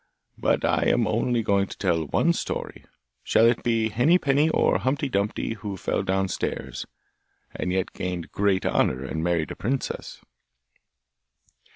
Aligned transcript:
But 0.39 0.65
I 0.65 0.85
am 0.87 1.05
only 1.05 1.43
going 1.43 1.67
to 1.67 1.77
tell 1.77 2.05
one 2.07 2.33
story. 2.33 2.85
Shall 3.21 3.45
it 3.45 3.61
be 3.61 3.89
Henny 3.89 4.17
Penny 4.17 4.49
or 4.49 4.79
Humpty 4.79 5.09
Dumpty 5.09 5.53
who 5.53 5.77
fell 5.77 6.01
downstairs, 6.01 6.87
and 7.55 7.71
yet 7.71 7.93
gained 7.93 8.31
great 8.31 8.65
honour 8.65 9.05
and 9.05 9.23
married 9.23 9.51
a 9.51 9.55
princess? 9.55 10.19